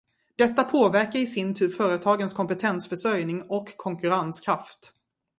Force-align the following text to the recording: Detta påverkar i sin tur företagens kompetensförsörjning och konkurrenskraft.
Detta 0.37 0.63
påverkar 0.63 1.19
i 1.19 1.25
sin 1.25 1.55
tur 1.55 1.69
företagens 1.69 2.33
kompetensförsörjning 2.33 3.41
och 3.41 3.77
konkurrenskraft. 3.77 4.91